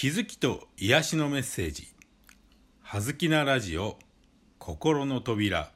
[0.00, 1.88] 気づきと癒しのメッセージ
[2.82, 3.98] 「はずきなラジオ
[4.60, 5.72] 心の扉」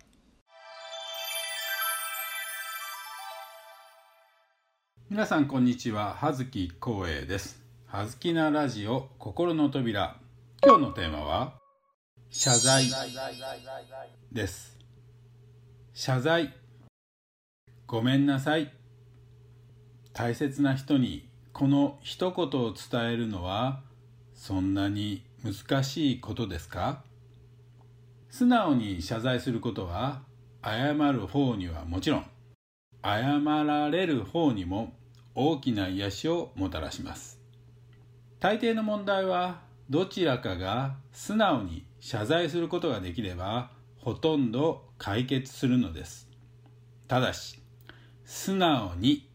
[5.10, 6.14] 皆さんこんにちは。
[6.14, 7.60] 葉月光栄です。
[7.88, 10.16] はずきなラジオ心の扉。
[10.64, 11.58] 今日のテーマは
[12.30, 12.84] 謝罪
[14.30, 14.78] です。
[15.94, 16.54] 謝罪。
[17.88, 18.72] ごめんなさい。
[20.12, 23.82] 大切な人にこの一言を伝えるのは
[24.44, 27.04] そんなに難しいことですか？
[28.28, 30.22] 素直に謝罪することは
[30.64, 32.26] 謝る方にはもちろん
[33.04, 34.94] 謝られる方にも
[35.36, 37.38] 大きな癒しをもたらします。
[38.40, 46.28] 大抵の問題はどちらかが素直に謝罪することができればほとんど解決するのです。
[47.06, 47.60] ただし
[48.24, 49.30] 素直に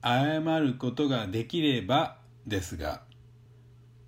[0.00, 3.02] 謝ることができればですが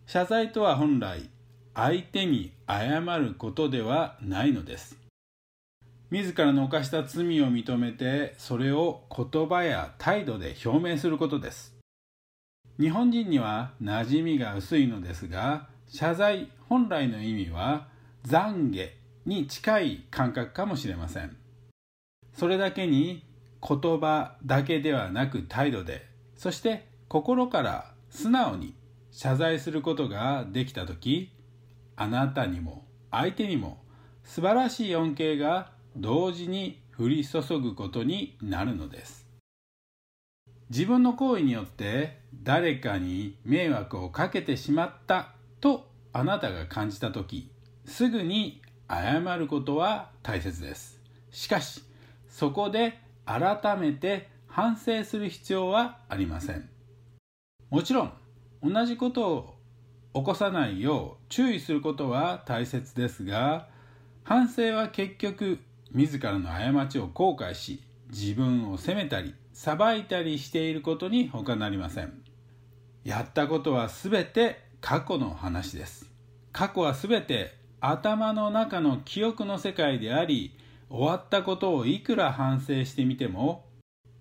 [0.07, 1.29] 謝罪とは本来
[1.75, 4.97] 相手に謝ることではないのです。
[6.13, 11.75] 自らの犯した罪を認めてそれを言葉や態度で表明することです。
[12.79, 17.89] 日本人には馴染みが薄いのですが謝罪本来の意味は
[18.29, 18.91] 懺悔
[19.25, 21.37] に近い感覚かもしれません。
[22.33, 23.25] それだけに
[23.61, 28.75] 言葉だけではなく態度でそして心から素直に
[29.17, 31.33] 謝罪することができた時
[31.97, 33.79] あなたにも相手にも
[34.25, 39.27] 素晴らしい恩恵が同時に降り注ぐことになるのです。
[40.69, 45.31] 自分の行為によって誰かに迷惑をかけてしまった
[45.63, 47.51] とあなたが感じた時
[47.87, 51.01] すぐに謝ることは大切です。
[51.31, 51.83] しかし
[52.29, 56.69] そこで改めて反省する必要はありません。
[57.71, 58.13] もちろん
[58.67, 59.55] 同じことを
[60.15, 63.69] 起こさないよう注意することは大切ですが
[64.25, 65.61] 反省は結局
[65.93, 72.23] 自らの過ちを後悔し自分を責めたり裁いたりしていることに他なりません。
[73.05, 76.11] やったことは全て過去の話です。
[76.53, 80.57] 過去は全て頭の中の記憶の世界であり
[80.91, 83.65] 終わったことをいくら反省してみても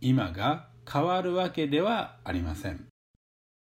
[0.01, 2.85] 今が変わるわけではありません。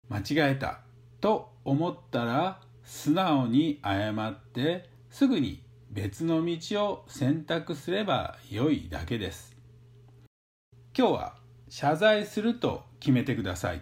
[0.09, 0.81] 間違えた
[1.21, 9.55] と思ったら素直に謝ってすぐに別の道を選択すればよいだけです。
[10.97, 11.35] 今日は
[11.69, 13.81] 謝罪すると決めてください。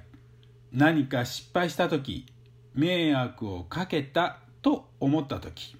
[0.71, 2.25] 何か失敗した時
[2.73, 5.75] 迷惑をかけたと思った時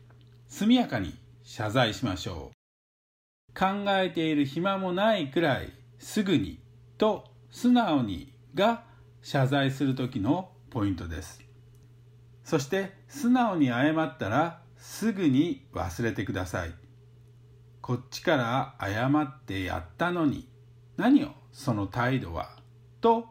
[0.48, 3.58] 速やかに謝罪しましょう。
[3.58, 6.60] 考えている暇もないくらいすぐに
[6.98, 8.84] と素直にが
[9.22, 11.42] 謝罪する時のポイントです。
[12.44, 16.74] そして素直に謝ったらすぐに忘れてください。
[17.82, 20.48] こっちから謝ってやったのに。
[20.98, 22.58] 何をその態度は。
[23.00, 23.26] と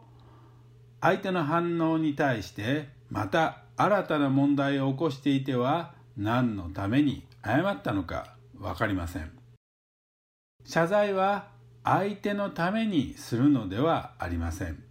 [0.99, 9.31] 相手の反応に対してまた新たな問題を起こしていては何のために謝ったのか分かりません。
[10.63, 11.49] 謝罪は
[11.83, 14.90] 相手のためにするのではありません。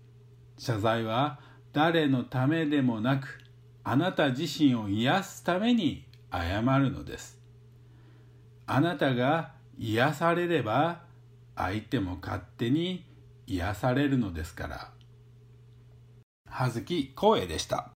[0.61, 1.41] 謝罪は
[1.73, 3.41] 誰のためでもなく
[3.83, 7.41] あなた自身を癒すために謝るのです。
[8.67, 11.01] あなたが癒されれば
[11.57, 13.07] 相手も勝手に
[13.47, 14.91] 癒されるのですから。
[16.47, 17.93] 葉月光栄でした。